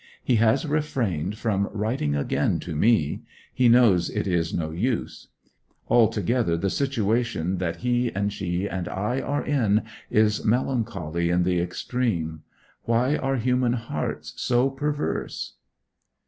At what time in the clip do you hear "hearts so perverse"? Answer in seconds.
13.73-15.57